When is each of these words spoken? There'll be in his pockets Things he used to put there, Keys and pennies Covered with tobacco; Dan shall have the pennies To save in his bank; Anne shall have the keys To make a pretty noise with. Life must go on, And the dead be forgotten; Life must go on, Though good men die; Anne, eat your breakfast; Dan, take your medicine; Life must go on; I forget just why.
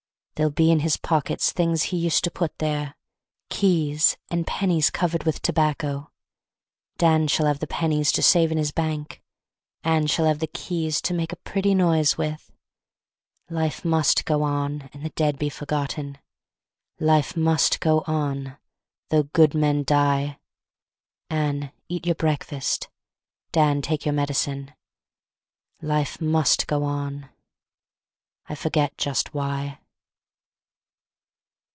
There'll 0.35 0.51
be 0.51 0.71
in 0.71 0.79
his 0.79 0.97
pockets 0.97 1.51
Things 1.51 1.83
he 1.83 1.97
used 1.97 2.23
to 2.23 2.31
put 2.31 2.57
there, 2.57 2.95
Keys 3.51 4.17
and 4.31 4.47
pennies 4.47 4.89
Covered 4.89 5.23
with 5.23 5.39
tobacco; 5.39 6.09
Dan 6.97 7.27
shall 7.27 7.45
have 7.45 7.59
the 7.59 7.67
pennies 7.67 8.11
To 8.13 8.23
save 8.23 8.51
in 8.51 8.57
his 8.57 8.71
bank; 8.71 9.21
Anne 9.83 10.07
shall 10.07 10.25
have 10.25 10.39
the 10.39 10.47
keys 10.47 10.99
To 11.01 11.13
make 11.13 11.31
a 11.31 11.35
pretty 11.35 11.75
noise 11.75 12.17
with. 12.17 12.51
Life 13.51 13.85
must 13.85 14.25
go 14.25 14.41
on, 14.41 14.89
And 14.93 15.05
the 15.05 15.09
dead 15.11 15.37
be 15.37 15.47
forgotten; 15.49 16.17
Life 16.99 17.37
must 17.37 17.79
go 17.79 18.03
on, 18.07 18.57
Though 19.09 19.21
good 19.23 19.53
men 19.53 19.83
die; 19.83 20.39
Anne, 21.29 21.71
eat 21.87 22.07
your 22.07 22.15
breakfast; 22.15 22.89
Dan, 23.51 23.83
take 23.83 24.07
your 24.07 24.13
medicine; 24.13 24.73
Life 25.83 26.19
must 26.19 26.65
go 26.65 26.83
on; 26.83 27.29
I 28.49 28.55
forget 28.55 28.97
just 28.97 29.35
why. 29.35 29.77